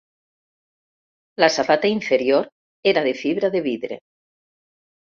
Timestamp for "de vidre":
3.59-4.05